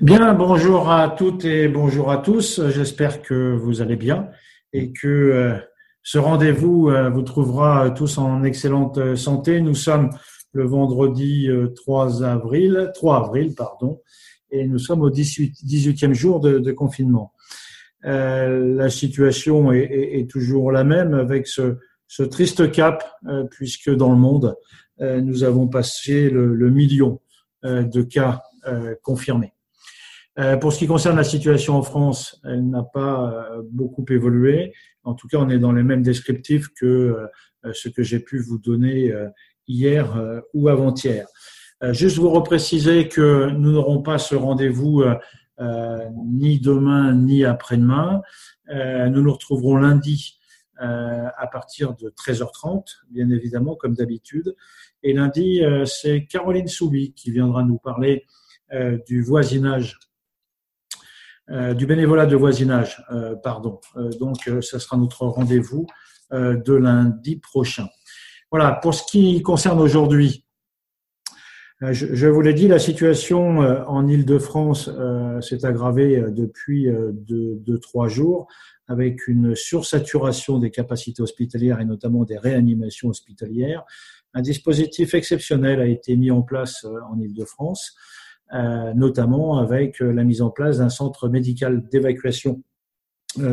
[0.00, 2.66] Bien, bonjour à toutes et bonjour à tous.
[2.70, 4.30] J'espère que vous allez bien
[4.72, 5.58] et que euh,
[6.02, 9.60] ce rendez-vous euh, vous trouvera tous en excellente santé.
[9.60, 10.08] Nous sommes
[10.52, 14.00] le vendredi 3 euh, avril, 3 avril, pardon,
[14.50, 17.34] et nous sommes au 18, 18e jour de, confinement.
[18.06, 21.76] Euh, la situation est, toujours la même avec ce,
[22.30, 24.56] triste cap, euh, puisque dans le monde,
[25.02, 27.20] euh, nous avons passé le million
[27.62, 28.40] de cas
[29.02, 29.52] confirmés.
[30.60, 34.72] Pour ce qui concerne la situation en France, elle n'a pas beaucoup évolué.
[35.02, 37.16] En tout cas, on est dans les mêmes descriptifs que
[37.72, 39.12] ce que j'ai pu vous donner
[39.70, 41.26] hier euh, ou avant-hier.
[41.82, 48.22] Euh, juste vous repréciser que nous n'aurons pas ce rendez-vous euh, ni demain ni après-demain.
[48.68, 50.38] nous nous retrouverons lundi
[50.78, 54.56] à partir de 13h30, bien évidemment, comme d'habitude.
[55.02, 58.24] Et lundi, c'est Caroline Soubi qui viendra nous parler
[59.06, 59.98] du voisinage,
[61.50, 63.04] du bénévolat de voisinage,
[63.42, 63.80] pardon.
[64.18, 65.86] donc, ce sera notre rendez-vous
[66.30, 67.88] de lundi prochain.
[68.50, 70.44] Voilà, pour ce qui concerne aujourd'hui,
[71.82, 77.78] euh, je, vous l'ai dit, la situation euh, en Ile-de-France euh, s'est aggravée depuis deux,
[77.80, 78.48] trois jours
[78.86, 83.84] avec une sursaturation des capacités hospitalières et notamment des réanimations hospitalières.
[84.34, 87.94] Un dispositif exceptionnel a été mis en place en Ile-de-France,
[88.52, 92.62] notamment avec la mise en place d'un centre médical d'évacuation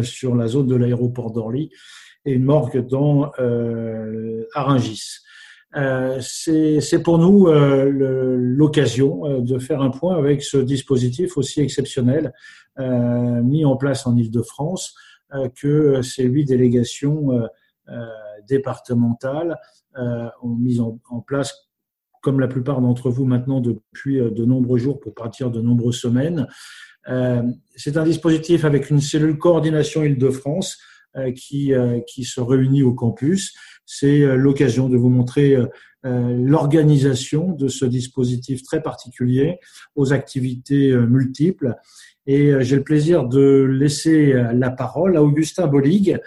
[0.01, 1.69] sur la zone de l'aéroport d'Orly
[2.25, 5.19] et une morgue dans euh, Aringis.
[5.75, 7.89] Euh, c'est pour nous euh,
[8.39, 12.33] l'occasion euh, de faire un point avec ce dispositif aussi exceptionnel
[12.79, 14.95] euh, mis en place en Ile-de-France
[15.59, 17.45] que ces huit délégations
[18.47, 19.57] départementales
[20.41, 21.66] ont mis en, place,
[22.21, 26.47] comme la plupart d'entre vous maintenant depuis de nombreux jours pour partir de nombreuses semaines.
[27.75, 30.77] C'est un dispositif avec une cellule coordination Ile-de-France
[31.17, 33.55] euh, qui, euh, qui se réunit au campus.
[33.85, 35.57] C'est euh, l'occasion de vous montrer
[36.03, 39.59] l'organisation de ce dispositif très particulier
[39.95, 41.75] aux activités multiples.
[42.27, 46.17] Et j'ai le plaisir de laisser la parole à Augustin Bolig.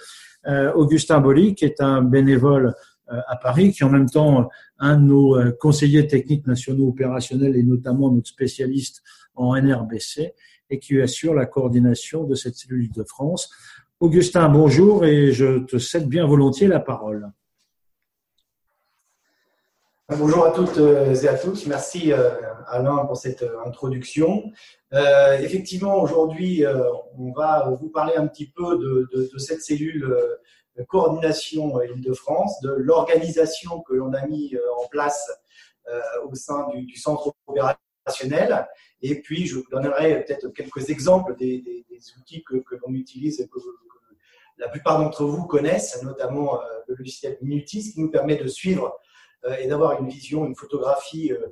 [0.74, 2.74] Augustin Bolig est un bénévole
[3.10, 4.48] à Paris, qui est en même temps
[4.78, 9.02] un de nos conseillers techniques nationaux opérationnels et notamment notre spécialiste
[9.34, 10.34] en NRBC
[10.70, 13.50] et qui assure la coordination de cette cellule de France.
[13.98, 17.30] Augustin, bonjour et je te cède bien volontiers la parole.
[20.18, 21.66] Bonjour à toutes euh, et à tous.
[21.66, 22.30] Merci euh,
[22.66, 24.42] Alain pour cette euh, introduction.
[25.40, 26.64] effectivement, aujourd'hui,
[27.16, 30.16] on va vous parler un petit peu de, cette cellule
[30.88, 35.30] coordination Île-de-France, de l'organisation que l'on a mis en place
[36.24, 38.68] au sein du, centre opérationnel.
[39.02, 41.84] Et puis, je vous donnerai peut-être quelques exemples des,
[42.18, 43.58] outils que, que l'on utilise, que,
[44.60, 48.96] la plupart d'entre vous connaissent, notamment euh, le logiciel Minutis, qui nous permet de suivre
[49.46, 51.46] euh, et d'avoir une vision, une photographie euh,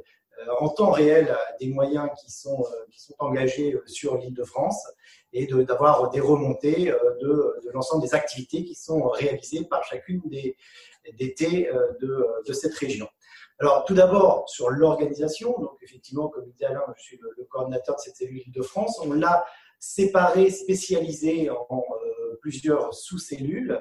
[0.61, 4.87] en temps réel des moyens qui sont, qui sont engagés sur l'île de France
[5.33, 6.87] et d'avoir des remontées
[7.21, 10.57] de, de l'ensemble des activités qui sont réalisées par chacune des,
[11.15, 13.09] des T de, de cette région.
[13.61, 18.01] Alors, tout d'abord, sur l'organisation, donc effectivement, comme dit Alain, je suis le, coordinateur de
[18.01, 19.45] cette cellule de France, on l'a
[19.79, 21.85] séparé, spécialisé en
[22.41, 23.79] plusieurs sous-cellules.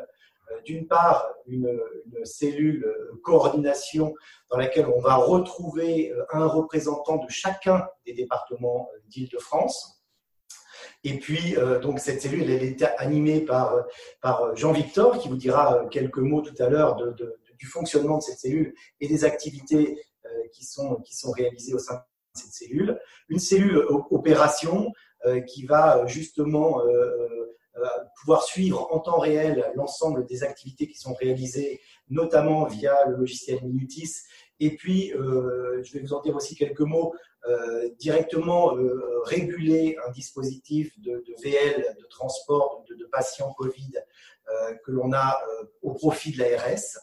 [0.52, 1.80] Euh, d'une part, une,
[2.24, 2.86] cellule
[3.24, 4.14] coordination
[4.50, 9.97] dans laquelle on va retrouver euh, un représentant de chacun des départements euh, d'Île-de-France.
[11.04, 13.86] Et puis, donc, cette cellule, elle est animée par,
[14.22, 16.98] par Jean-Victor, qui vous dira quelques mots tout à l'heure
[17.58, 20.02] du fonctionnement de cette cellule et des activités
[20.52, 22.02] qui, sont, qui sont réalisées au sein de
[22.42, 23.00] cette cellule.
[23.30, 24.92] Une cellule opération
[25.48, 27.28] qui va justement euh,
[28.20, 33.64] pouvoir suivre en temps réel l'ensemble des activités qui sont réalisées, notamment via le logiciel
[33.64, 34.24] Minutis.
[34.60, 37.14] Et puis, euh, je vais vous en dire aussi quelques mots,
[37.48, 38.76] euh, directement
[39.24, 43.94] réguler un dispositif de, VL, de transport de, patients Covid
[44.86, 45.40] que l'on a
[45.82, 46.98] au profit de l'ARS.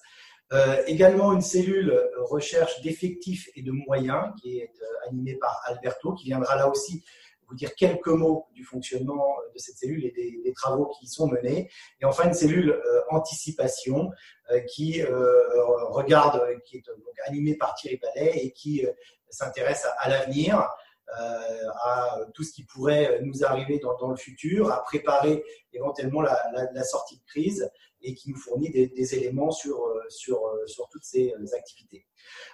[0.52, 4.70] Euh, également une cellule recherche d'effectifs et de moyens qui est
[5.08, 7.02] animée par Alberto, qui viendra là aussi
[7.48, 11.26] vous dire quelques mots du fonctionnement de cette cellule et des, travaux qui y sont
[11.26, 11.68] menés.
[12.00, 14.10] Et enfin, une cellule euh, anticipation
[14.50, 18.86] euh, qui euh, regarde, qui est donc animée par Thierry Palais et qui
[19.30, 20.68] s'intéresse à, l'avenir.
[21.16, 27.18] À tout ce qui pourrait nous arriver dans, le futur, à préparer éventuellement la, sortie
[27.18, 27.70] de crise
[28.02, 29.78] et qui nous fournit des, éléments sur,
[30.08, 32.06] sur, sur toutes ces activités.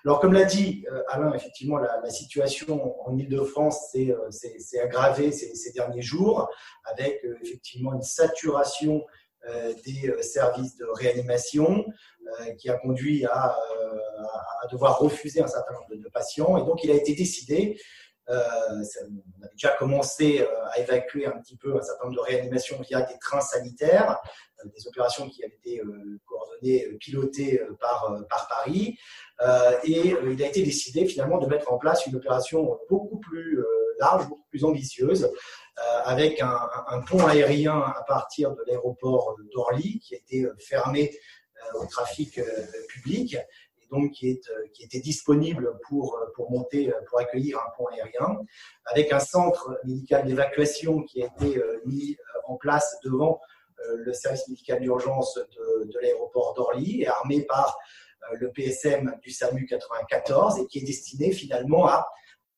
[0.04, 6.48] Alors, comme l'a dit Alain, effectivement, la, situation en Ile-de-France s'est aggravée ces, derniers jours
[6.84, 9.04] avec effectivement une saturation
[9.48, 11.86] euh, des euh, services de réanimation
[12.42, 13.56] euh, qui a conduit à,
[14.70, 16.58] devoir refuser un certain nombre de, patients.
[16.58, 17.80] Et donc, il a été décidé
[18.30, 23.02] on avait déjà commencé à évacuer un petit peu un certain nombre de réanimations via
[23.02, 24.18] des trains sanitaires,
[24.64, 25.82] des opérations qui avaient été
[26.26, 28.98] coordonnées, pilotées par, par Paris.
[29.84, 33.64] Et il a été décidé finalement de mettre en place une opération beaucoup plus
[34.00, 40.14] large, beaucoup plus ambitieuse, euh, avec un, pont aérien à partir de l'aéroport d'Orly qui
[40.14, 41.16] a été euh, fermé
[41.74, 42.40] euh, au trafic
[42.88, 43.36] public
[43.90, 48.40] donc qui, est, qui était disponible pour, pour monter, pour accueillir un pont aérien,
[48.86, 52.16] avec un centre médical d'évacuation qui a été mis
[52.46, 53.40] en place devant
[53.94, 57.76] le service médical d'urgence de, de l'aéroport d'Orly armé par
[58.38, 62.06] le PSM du SAMU 94 et qui est destiné finalement à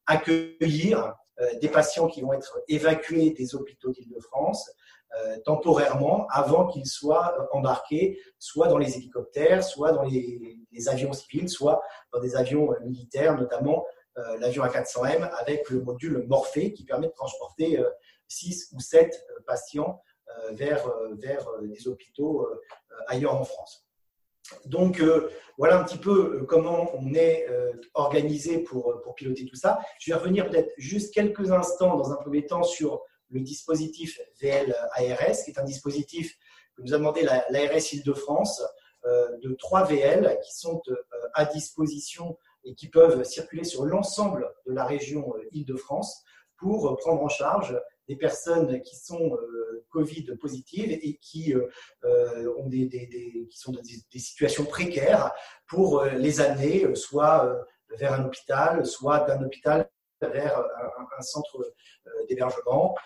[0.07, 1.13] accueillir euh,
[1.61, 4.71] des patients qui vont être évacués des hôpitaux d'Île-de-France
[5.15, 11.13] euh, temporairement avant qu'ils soient euh, embarqués soit dans les hélicoptères, soit dans les, avions
[11.13, 11.83] civils, soit
[12.15, 13.85] dans des avions militaires, notamment
[14.41, 17.83] l'avion A400M avec le module Morphée qui permet de transporter
[18.29, 20.03] 6 ou 7 patients
[20.51, 22.47] vers, vers des hôpitaux
[23.07, 23.87] ailleurs en France.
[24.65, 29.47] Donc euh, voilà un petit peu euh, comment on est euh, organisé pour, pour piloter
[29.47, 29.81] tout ça.
[29.99, 35.45] Je vais revenir peut-être juste quelques instants dans un premier temps sur le dispositif VL-ARS,
[35.45, 36.37] qui est un dispositif
[36.77, 38.63] que nous a demandé l'ARS Île-de-France,
[39.43, 40.81] de trois VL qui sont
[41.35, 46.23] à disposition et qui peuvent circuler sur l'ensemble de la région Île-de-France
[46.57, 47.77] pour prendre en charge
[48.09, 51.69] des personnes qui sont euh, Covid positives et qui, euh,
[52.05, 52.89] euh, ont des,
[53.51, 55.33] qui sont dans des, situations précaires
[55.67, 59.89] pour les amener soit vers un hôpital, soit d'un hôpital
[60.21, 60.59] vers
[61.19, 61.75] un, centre
[62.29, 62.97] d'hébergement.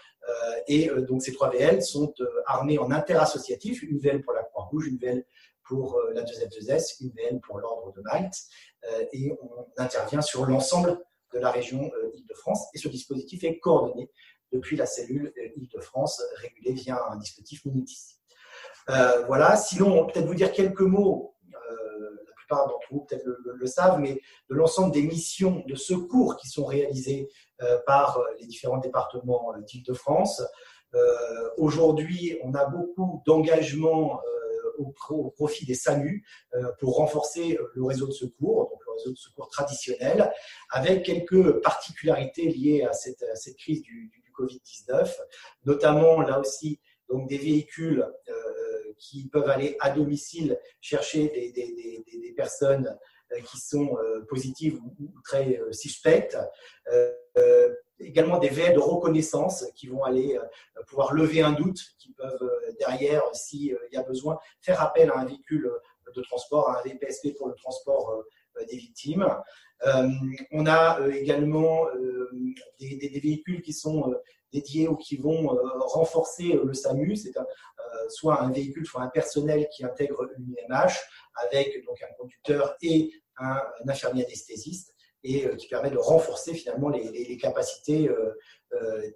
[0.69, 2.13] et donc ces trois VL sont
[2.47, 5.25] armés en interassociatif, une VL pour la Croix-Rouge, une VL
[5.65, 8.37] pour la 2F2S, une VL pour l'Ordre de Malte,
[9.13, 10.99] et on intervient sur l'ensemble
[11.33, 12.69] de la région Île-de-France.
[12.75, 14.11] Et ce dispositif est coordonné
[14.53, 18.17] depuis la cellule Île-de-France régulée via un dispositif Minitis.
[18.89, 23.67] Euh, voilà, sinon, peut-être vous dire quelques mots, euh, la plupart d'entre vous peut-être le,
[23.67, 27.29] savent, mais de l'ensemble des missions de secours qui sont réalisées
[27.63, 30.43] euh, par les différents départements d'Île-de-France.
[31.59, 34.19] Aujourd'hui, on a beaucoup d'engagements
[34.79, 36.25] au, profit des SAMU
[36.81, 40.33] pour renforcer le réseau de secours, donc le réseau de secours traditionnel,
[40.71, 43.23] avec quelques particularités liées à cette,
[43.59, 45.15] crise du, Covid-19,
[45.65, 52.99] notamment là aussi donc des véhicules euh, qui peuvent aller à domicile chercher des, personnes
[53.33, 56.37] euh, qui sont euh, positives ou, très suspectes.
[57.99, 60.39] également des VL de reconnaissance qui vont aller
[60.87, 65.25] pouvoir lever un doute, qui peuvent derrière, s'il y a besoin, faire appel à un
[65.25, 65.71] véhicule
[66.15, 68.23] de transport, à un VPSP pour le transport
[68.69, 69.27] des victimes.
[69.85, 70.09] Euh,
[70.53, 72.31] on a euh, également euh,
[72.81, 74.15] des, véhicules qui sont
[74.53, 75.49] dédiés ou qui vont
[75.81, 77.17] renforcer le SAMU.
[77.17, 77.33] C'est
[78.09, 80.93] soit un véhicule, soit un personnel qui intègre une IMH
[81.45, 84.95] avec donc un conducteur et un, infirmier anesthésiste
[85.25, 88.09] et qui permet de renforcer finalement les, capacités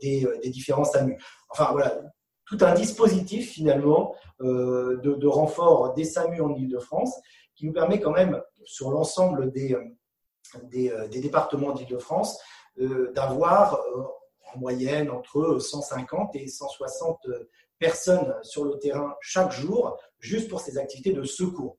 [0.03, 1.17] des, différents SAMU.
[1.51, 2.03] Enfin voilà,
[2.47, 7.15] tout un dispositif finalement de, de, renfort des SAMU en Ile-de-France
[7.61, 12.41] qui nous permet quand même sur l'ensemble des, euh, des, départements d'Île-de-France
[12.79, 14.03] euh, d'avoir euh,
[14.55, 17.19] en moyenne entre 150 et 160
[17.79, 21.77] personnes sur le terrain chaque jour, juste pour ces activités de secours.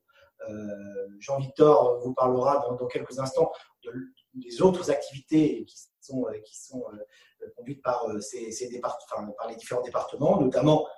[1.20, 3.52] Jean-Victor vous parlera dans, quelques instants
[4.34, 6.84] des autres activités qui sont, qui sont
[7.56, 10.88] conduites par, ces, par les différents départements, notamment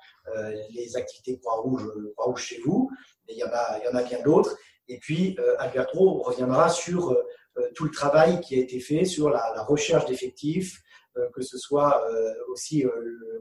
[0.71, 1.87] les activités Croix-Rouge
[2.17, 2.89] Croix chez vous,
[3.27, 4.57] mais il y il y en a bien d'autres.
[4.89, 7.17] Et puis, Alberto reviendra sur
[7.59, 10.81] euh, tout le travail qui a été fait sur la, recherche d'effectifs,
[11.17, 12.85] euh, que ce soit euh, aussi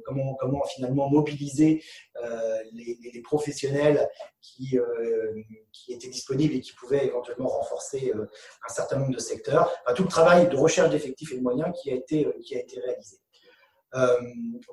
[0.05, 1.83] comment, finalement mobiliser
[2.73, 4.07] les, professionnels
[4.41, 4.77] qui,
[5.87, 9.71] étaient disponibles et qui pouvaient éventuellement renforcer un certain nombre de secteurs.
[9.95, 12.79] tout le travail de recherche d'effectifs et de moyens qui a été, qui a été
[12.79, 13.17] réalisé.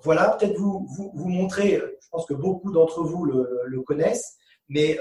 [0.03, 4.37] voilà, peut-être vous, vous, vous, montrer, je pense que beaucoup d'entre vous le, connaissent,
[4.69, 4.99] mais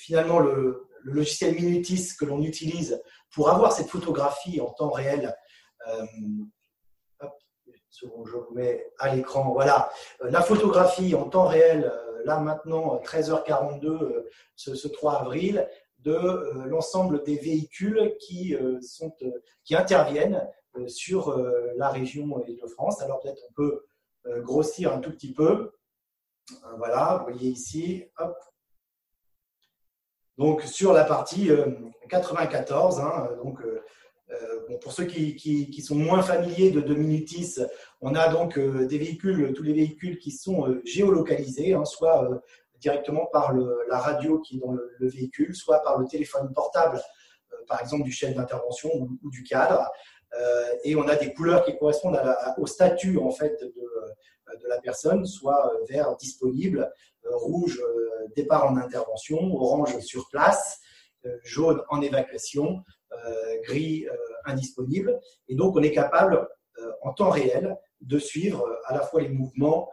[0.00, 3.00] finalement le, logiciel Minutis que l'on utilise
[3.32, 5.34] pour avoir cette photographie en temps réel
[8.00, 9.52] je vous mets à l'écran.
[9.52, 9.90] Voilà,
[10.20, 11.92] la photographie en temps réel,
[12.24, 14.26] là maintenant, 13h42,
[14.56, 19.14] ce, 3 avril, de l'ensemble des véhicules qui, sont,
[19.64, 20.48] qui interviennent
[20.86, 21.36] sur
[21.76, 23.02] la région Île-de-France.
[23.02, 23.84] Alors peut-être on peut
[24.42, 25.72] grossir un tout petit peu.
[26.78, 28.36] Voilà, vous voyez ici, hop,
[30.40, 31.50] donc sur la partie
[32.08, 33.82] 94, euh, hein, donc euh,
[34.30, 37.58] euh, pour ceux qui, sont moins familiers de, Minutis,
[38.00, 42.26] on a donc tous les véhicules qui sont géolocalisés, hein, soit
[42.78, 47.02] directement par la radio qui est dans le, véhicule, soit par le téléphone portable,
[47.68, 48.88] par exemple du chef d'intervention
[49.22, 49.90] ou, du cadre.
[50.84, 52.18] et on a des couleurs qui correspondent
[52.56, 56.90] au statut en fait de la personne, soit vert disponible,
[57.24, 57.80] rouge
[58.34, 60.80] départ en intervention, orange sur place,
[61.26, 65.18] euh, jaune en évacuation, euh, gris euh, indisponible.
[65.48, 66.48] Et donc, on est capable,
[67.02, 69.90] en temps réel, de suivre à la fois les mouvements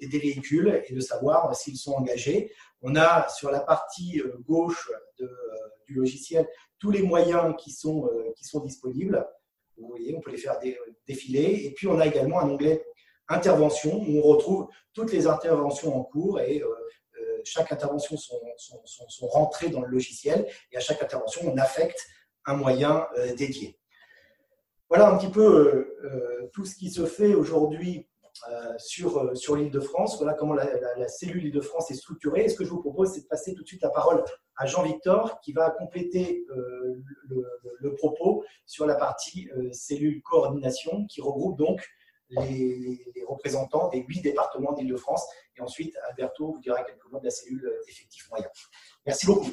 [0.00, 2.52] des véhicules et de savoir s'ils sont engagés.
[2.82, 4.90] On a sur la partie gauche
[5.86, 6.46] du logiciel
[6.78, 9.26] tous les moyens qui sont, qui sont disponibles.
[9.78, 10.58] Vous voyez, on peut les faire
[11.06, 11.64] défiler.
[11.64, 12.84] Et puis, on a également un onglet
[13.28, 16.62] intervention où on retrouve toutes les interventions en cours et
[17.46, 18.40] chaque intervention sont,
[18.86, 22.06] sont, rentrées dans le logiciel et à chaque intervention, on affecte
[22.44, 23.78] un moyen euh, dédié.
[24.88, 28.08] Voilà un petit peu euh, euh, tout ce qui se fait aujourd'hui
[28.76, 30.18] sur, sur l'île de France.
[30.18, 32.44] Voilà comment la, cellule Île-de-France est structurée.
[32.44, 34.22] Et ce que je vous propose, c'est de passer tout de suite la parole
[34.56, 36.44] à Jean-Victor qui va compléter
[37.80, 41.80] le, propos sur la partie cellule coordination qui regroupe donc
[42.30, 45.26] les, représentants des huit départements d'Île-de-France.
[45.56, 48.48] Et ensuite, Alberto vous dira quelques mots de la cellule effectif moyen.
[49.04, 49.50] Merci beaucoup.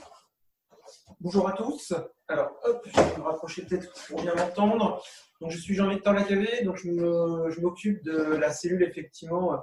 [1.19, 1.93] Bonjour à tous.
[2.27, 5.03] Alors, hop, je vais me rapprocher peut-être pour bien m'entendre.
[5.41, 9.59] Donc, je suis Jean-Victor Lacavé, donc je m'occupe de la cellule effectivement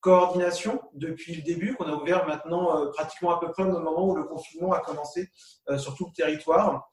[0.00, 4.08] coordination depuis le début, qu'on a ouvert maintenant euh, pratiquement à peu près au moment
[4.08, 5.30] où le confinement a commencé
[5.68, 6.90] euh, sur tout le territoire.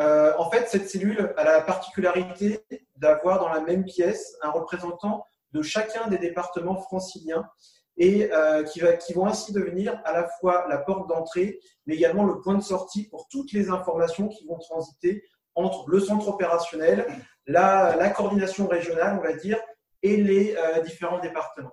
[0.00, 2.64] Euh, en fait, cette cellule a la particularité
[2.96, 7.48] d'avoir dans la même pièce un représentant de chacun des départements franciliens
[7.96, 12.40] et euh, qui, vont ainsi devenir à la fois la porte d'entrée, mais également le
[12.40, 15.24] point de sortie pour toutes les informations qui vont transiter
[15.56, 17.06] entre le centre opérationnel,
[17.46, 19.58] la, coordination régionale, on va dire,
[20.02, 21.72] et les euh, différents départements.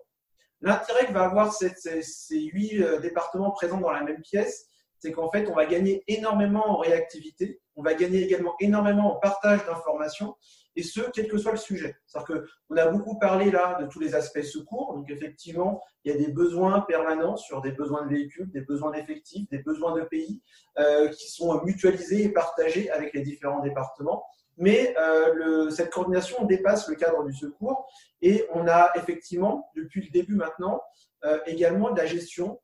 [0.61, 1.75] L'intérêt que va avoir ces,
[2.31, 4.65] huit départements présents dans la même pièce,
[4.97, 9.19] c'est qu'en fait, on va gagner énormément en réactivité, on va gagner également énormément en
[9.19, 10.35] partage d'informations,
[10.75, 11.95] et ce, quel que soit le sujet.
[12.05, 16.15] C'est-à-dire qu'on a beaucoup parlé là de tous les aspects secours, donc effectivement, il y
[16.15, 20.01] a des besoins permanents sur des besoins de véhicules, des besoins d'effectifs, des besoins de
[20.01, 20.41] pays
[20.79, 24.25] euh, qui sont mutualisés et partagés avec les différents départements.
[24.57, 27.87] Mais euh, cette coordination dépasse le cadre du secours
[28.21, 30.81] et on a effectivement, depuis le début maintenant,
[31.25, 32.59] euh, également de la gestion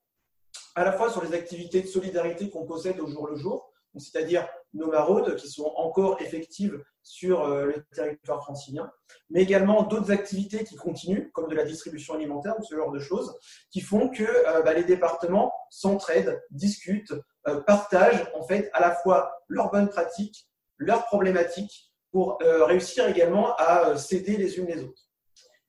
[0.76, 4.48] à la fois sur les activités de solidarité qu'on possède au jour le jour, c'est-à-dire
[4.74, 8.92] nos maraudes qui sont encore effectives sur euh, le territoire francilien,
[9.30, 13.00] mais également d'autres activités qui continuent, comme de la distribution alimentaire ou ce genre de
[13.00, 13.38] choses,
[13.72, 17.14] qui font que euh, bah, les départements s'entraident, discutent,
[17.48, 20.48] euh, partagent en fait à la fois leurs bonnes pratiques,
[20.78, 25.08] leurs problématiques, pour réussir également à s'aider les unes les autres.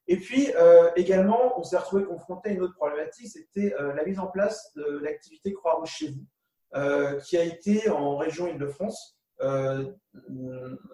[0.08, 0.48] Et puis
[0.96, 4.98] également, on s'est retrouvé confronté à une autre problématique, c'était la mise en place de
[5.04, 6.24] l'activité Croix-Rouge chez vous,
[7.24, 9.84] qui a été en région Île-de-France, euh,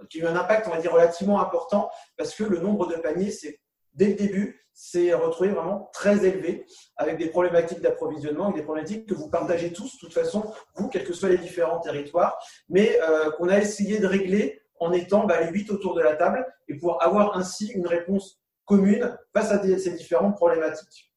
[0.09, 2.95] qui a eu un impact, on va dire, relativement important parce que le nombre de
[2.95, 3.61] paniers, c'est
[3.95, 6.65] dès le début, s'est retrouvé vraiment très élevé
[6.97, 11.05] avec des problématiques d'approvisionnement des problématiques que vous partagez tous, de toute façon, vous, quels
[11.05, 15.41] que soient les différents territoires, mais euh, qu'on a essayé de régler en étant bah,
[15.41, 19.61] les huit autour de la table et pour avoir ainsi une réponse commune face à
[19.61, 21.13] ces différentes problématiques.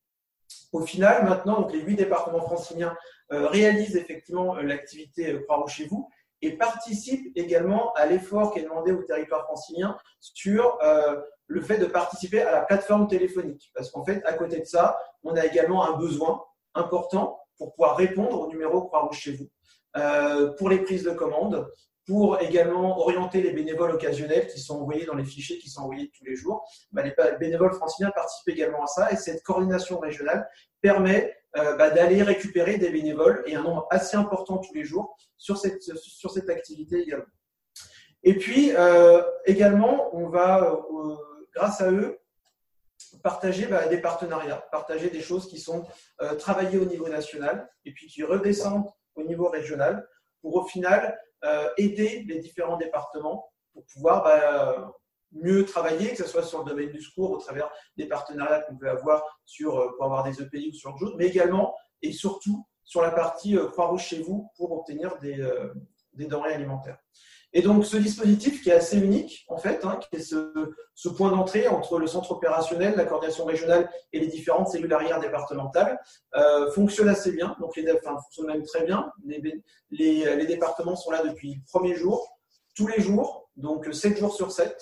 [0.72, 5.74] Au final, maintenant, donc, les huit départements franciliens euh, réalise effectivement euh, l'activité euh, Croix-Rouge
[5.74, 6.10] chez vous
[6.42, 10.80] et participe également à l'effort qui est demandé au territoire francilien sur
[11.46, 13.72] le fait de participer à la plateforme téléphonique.
[13.76, 17.96] Parce qu'en fait, à côté de ça, on a également un besoin important pour pouvoir
[17.96, 19.52] répondre au numéro Croix-Rouge chez vous.
[20.58, 21.70] pour les prises de commandes,
[22.08, 26.12] pour également orienter les bénévoles occasionnels qui sont envoyés dans les fichiers qui sont envoyés
[26.18, 26.68] tous les jours.
[26.92, 30.50] Bah, les bénévoles franciliens participent également à ça et cette coordination régionale
[30.82, 35.18] permet euh, bah, d'aller récupérer des bénévoles et un nombre assez important tous les jours
[35.38, 37.26] sur cette, sur cette activité également.
[38.24, 41.16] Et puis euh, également, on va, euh,
[41.54, 42.20] grâce à eux,
[43.22, 45.86] partager bah, des partenariats, partager des choses qui sont
[46.40, 50.08] travaillées au niveau national et puis qui redescendent au niveau régional
[50.42, 51.20] pour au final
[51.78, 54.94] aider les différents départements pour pouvoir bah,
[55.34, 58.78] mieux travailler, que ce soit sur le domaine du secours, au travers des partenariats qu'on
[58.78, 62.12] peut avoir sur, euh, pour avoir des EPI ou sur le jeu, mais également et
[62.12, 65.74] surtout sur la partie euh, Croix-Rouge chez vous pour obtenir des, euh,
[66.14, 66.98] des denrées alimentaires.
[67.54, 71.32] Et donc, ce dispositif qui est assez unique, en fait, hein, qui est ce, point
[71.32, 76.00] d'entrée entre le centre opérationnel, la coordination régionale et les différentes cellules arrière départementales,
[76.74, 77.58] fonctionne assez bien.
[77.60, 79.12] Donc, les, enfin, fonctionne même très bien.
[79.26, 79.42] Les,
[79.90, 82.40] les, les, départements sont là depuis le premier jour,
[82.74, 84.76] tous les jours, donc 7 jours sur 7,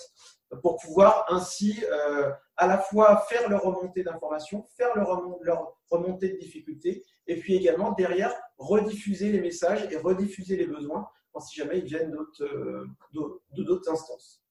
[0.62, 6.30] pour pouvoir ainsi euh, à la fois faire leur remontée d'informations, faire leur, leur remontée
[6.30, 11.78] de difficultés, et puis également derrière rediffuser les messages et rediffuser les besoins si jamais
[11.78, 12.86] ils viennent euh,
[13.52, 14.42] d'autres instances.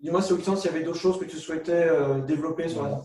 [0.00, 3.00] Dis-moi, s'il y avait d'autres choses que tu souhaitais euh, développer sur la.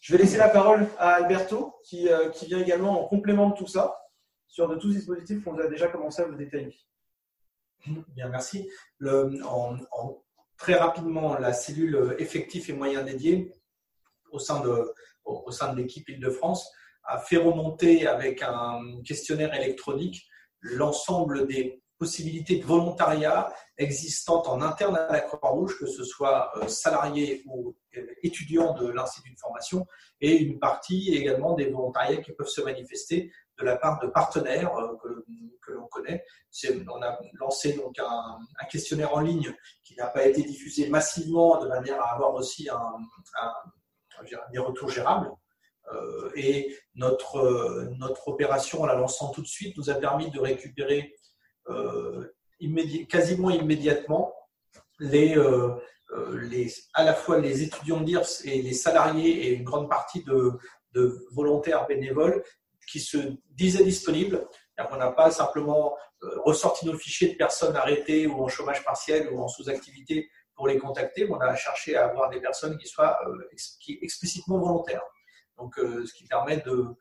[0.00, 3.56] Je vais laisser la parole à Alberto, qui, euh, qui vient également en complément de
[3.56, 3.98] tout ça,
[4.46, 6.74] sur de tous les dispositifs qu'on a déjà commencé à vous détailler.
[7.86, 8.68] Bien, merci.
[10.56, 13.52] Très rapidement, la cellule effectif et moyens dédiés
[14.32, 14.92] au sein de,
[15.24, 16.70] au sein de l'équipe Île-de-France
[17.04, 20.26] a fait remonter avec un questionnaire électronique
[20.60, 26.68] l'ensemble des possibilités de volontariat existantes en interne à la Croix-Rouge, que ce soit euh,
[26.68, 29.86] salariés ou euh, étudiants de l'Institut de formation,
[30.20, 34.72] et une partie également des volontariats qui peuvent se manifester de la part de partenaires
[34.76, 35.24] euh,
[35.68, 36.24] que, l'on connaît.
[36.88, 38.38] On a lancé donc un,
[38.70, 42.68] questionnaire en ligne qui n'a pas été diffusé massivement de manière à avoir aussi
[44.52, 45.30] des retours gérables.
[45.92, 50.30] Euh, et notre, euh, notre opération, en la lançant tout de suite, nous a permis
[50.30, 51.14] de récupérer
[51.68, 52.26] euh,
[53.08, 54.34] quasiment immédiatement
[54.98, 55.36] les,
[56.50, 61.26] les, à la fois les étudiants d'IRS et les salariés et une grande partie de
[61.30, 62.42] volontaires bénévoles
[62.90, 63.18] qui se
[63.50, 64.48] disaient disponibles.
[64.90, 65.96] On n'a pas simplement
[66.44, 70.78] ressorti nos fichiers de personnes arrêtées ou en chômage partiel ou en sous-activité pour les
[70.78, 73.18] contacter, on a cherché à avoir des personnes qui soient
[73.80, 75.04] qui, explicitement volontaires
[75.58, 76.96] donc euh, ce qui permet de,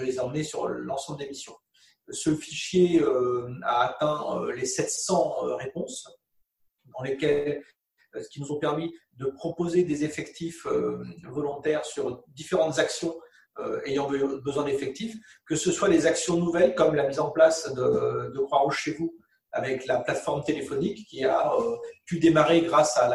[0.00, 1.54] les emmener sur l'ensemble des missions.
[2.10, 6.10] Ce fichier euh, a atteint euh, les 700 réponses,
[6.86, 7.62] dans lesquelles
[8.20, 10.66] ce qui nous ont permis de proposer des effectifs
[11.24, 13.18] volontaires sur différentes actions
[13.84, 14.08] ayant
[14.42, 15.14] besoin d'effectifs,
[15.46, 18.92] que ce soit les actions nouvelles comme la mise en place de, de Croix-Rouge chez
[18.94, 19.14] vous
[19.52, 21.52] avec la plateforme téléphonique qui a
[22.06, 23.08] pu démarrer grâce à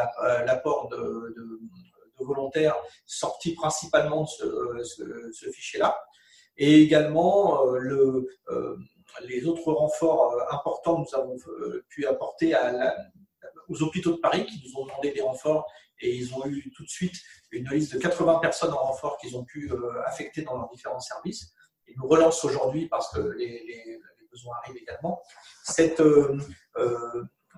[0.44, 1.34] l'apport de,
[2.24, 5.98] volontaires sortis principalement de ce, euh, fichier-là.
[6.56, 8.76] Et également, euh, le, euh,
[9.22, 11.36] les autres renforts importants que nous avons
[11.88, 12.54] pu apporter
[13.68, 15.66] aux hôpitaux de Paris qui nous ont demandé des renforts
[16.00, 17.14] et ils ont eu tout de suite
[17.50, 19.70] une liste de 80 personnes en renfort qu'ils ont pu
[20.04, 21.52] affecter dans leurs différents services.
[21.86, 23.98] Ils nous relancent aujourd'hui parce que les,
[24.30, 25.22] besoins arrivent également.
[25.64, 26.02] Cette,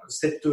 [0.09, 0.47] cette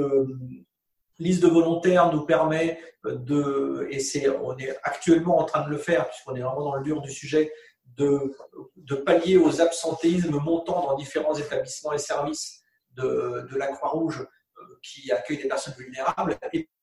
[1.20, 5.78] liste de volontaires nous permet de, et c'est, on est actuellement en train de le
[5.78, 7.52] faire, puisqu'on est vraiment dans le dur du sujet,
[7.96, 15.12] de, pallier aux absentéismes montants dans différents établissements et services de, la Croix-Rouge euh, qui
[15.12, 16.38] accueillent des personnes vulnérables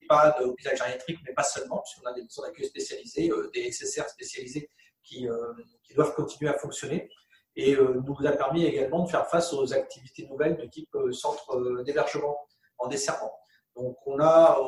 [0.07, 4.09] pas d'hôpital gériatrique, mais pas seulement, puisqu'on a des maisons d'accueil spécialisées, euh, des SSR
[4.09, 4.71] spécialisés
[5.03, 7.11] qui, euh, qui, doivent continuer à fonctionner.
[7.57, 12.37] Et nous a permis également de faire face aux activités nouvelles de type centre d'hébergement
[12.79, 13.33] en desservant.
[13.77, 14.59] Donc on, a,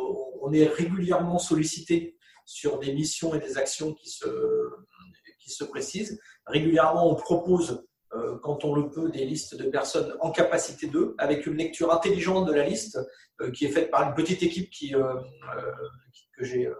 [0.41, 4.27] on est régulièrement sollicité sur des missions et des actions qui se,
[5.41, 6.21] qui se précisent.
[6.47, 11.15] Régulièrement, on propose, euh, quand on le peut, des listes de personnes en capacité d'eux,
[11.19, 12.99] avec une lecture intelligente de la liste
[13.41, 15.15] euh, qui est faite par une petite équipe qui, euh,
[16.37, 16.71] que j'ai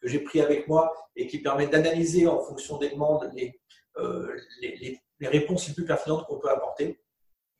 [0.00, 3.60] que j'ai pris avec moi et qui permet d'analyser en fonction des demandes les,
[4.60, 7.00] les, les réponses les plus pertinentes qu'on peut apporter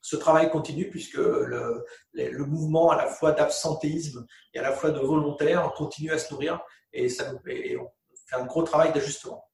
[0.00, 4.90] ce travail continue puisque le, le mouvement à la fois d'absentéisme et à la fois
[4.90, 6.60] de volontaires continue à se nourrir
[6.92, 7.90] et, ça nous, on
[8.28, 9.47] fait un gros travail d'ajustement.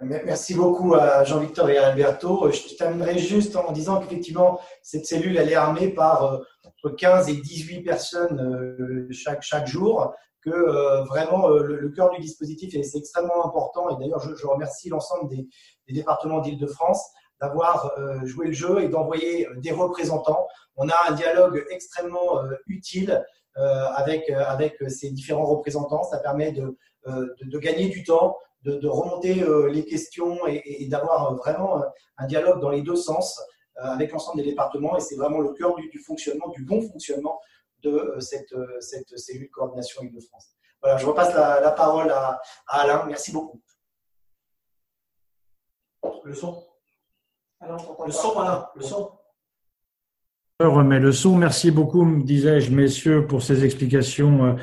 [0.00, 2.50] Merci beaucoup à Jean-Victor et à Alberto.
[2.50, 7.28] Je terminerai juste en disant qu'effectivement, cette cellule, elle est armée par euh, entre 15
[7.28, 12.96] et 18 personnes euh, chaque, chaque jour, que euh, vraiment le, cœur du dispositif est,
[12.96, 13.90] extrêmement important.
[13.90, 15.46] Et d'ailleurs, je, remercie l'ensemble des,
[15.88, 17.04] départements d'Île-de-France
[17.40, 20.46] d'avoir joué le jeu et d'envoyer des représentants.
[20.76, 23.24] On a un dialogue extrêmement utile
[23.56, 26.04] avec, avec ces différents représentants.
[26.04, 31.82] Ça permet de, de, gagner du temps, de, remonter les questions et, d'avoir vraiment
[32.18, 33.40] un dialogue dans les deux sens
[33.76, 34.96] avec l'ensemble des départements.
[34.96, 37.40] Et c'est vraiment le cœur du, fonctionnement, du bon fonctionnement
[37.82, 40.50] de cette, cette cellule coordination Île-de-France.
[40.80, 43.04] Voilà, je repasse la, parole à, à, Alain.
[43.06, 43.60] Merci beaucoup.
[46.24, 46.64] Le son
[48.06, 49.10] le son, voilà, le son.
[50.84, 51.36] mes leçons.
[51.36, 54.56] Merci beaucoup, disais-je, messieurs, pour ces explications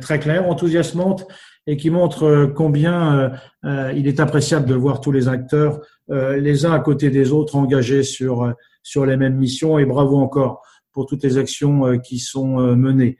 [0.00, 1.26] très claires, enthousiasmantes
[1.66, 3.32] et qui montrent combien
[3.64, 8.04] il est appréciable de voir tous les acteurs les uns à côté des autres engagés
[8.04, 13.18] sur sur les mêmes missions et bravo encore pour toutes les actions qui sont menées.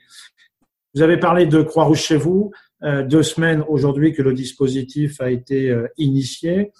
[0.97, 2.53] Vous avez parlé de Croix-Rouge chez vous.
[2.83, 6.73] Euh, deux semaines aujourd'hui que le dispositif a été euh, initié.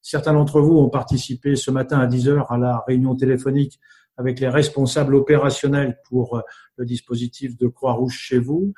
[0.00, 3.80] Certains d'entre vous ont participé ce matin à 10 heures à la réunion téléphonique
[4.16, 6.42] avec les responsables opérationnels pour euh,
[6.76, 8.74] le dispositif de Croix-Rouge chez vous.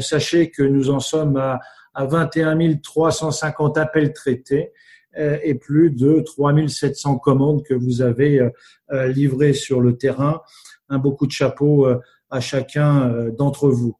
[0.00, 1.60] Sachez que nous en sommes à,
[1.94, 4.72] à 21 350 appels traités
[5.16, 8.48] et plus de 3 700 commandes que vous avez
[8.90, 10.40] livrées sur le terrain.
[10.88, 11.88] Un beau coup de chapeau
[12.30, 13.96] à chacun d'entre vous.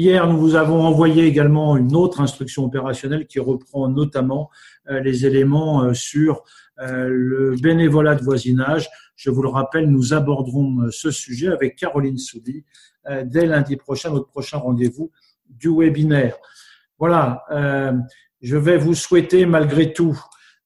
[0.00, 4.48] Hier, nous vous avons envoyé également une autre instruction opérationnelle qui reprend notamment
[4.88, 6.44] euh, les éléments euh, sur
[6.78, 8.88] euh, le bénévolat de voisinage.
[9.16, 12.64] Je vous le rappelle, nous aborderons ce sujet avec Caroline Soubi
[13.24, 15.10] dès lundi prochain, notre prochain rendez-vous
[15.48, 16.36] du webinaire.
[16.98, 17.44] Voilà,
[18.40, 20.18] je vais vous souhaiter malgré tout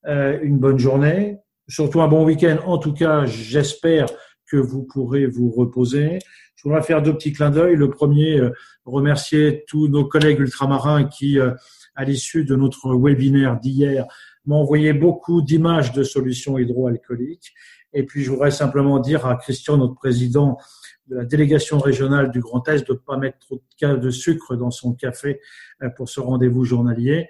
[0.05, 2.57] une bonne journée, surtout un bon week-end.
[2.65, 4.07] En tout cas, j'espère
[4.53, 6.19] que vous pourrez vous reposer.
[6.55, 7.75] Je voudrais faire deux petits clins d'œil.
[7.75, 8.51] Le premier, euh,
[8.85, 11.51] remercier tous nos collègues ultramarins qui, euh,
[11.95, 14.05] à l'issue de notre webinaire d'hier,
[14.45, 17.53] m'ont envoyé beaucoup d'images de solutions hydroalcooliques.
[17.93, 20.57] Et puis, je voudrais simplement dire à Christian, notre président
[21.07, 24.71] de la délégation régionale du Grand Est, de ne pas mettre trop de sucre dans
[24.71, 25.39] son café
[25.81, 27.27] euh, pour ce rendez-vous journalier.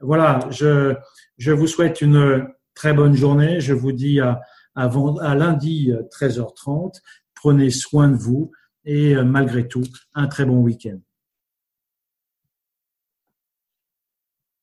[0.00, 0.94] Voilà, je,
[1.36, 3.60] je vous souhaite une très bonne journée.
[3.60, 4.40] Je vous dis à,
[4.74, 7.00] à, à lundi 13h30.
[7.34, 8.50] Prenez soin de vous
[8.84, 10.98] et euh, malgré tout, un très bon week-end.